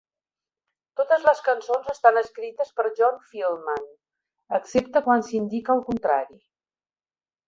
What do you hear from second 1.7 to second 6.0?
estan escrites per John Feldmann, excepte quan s'indica el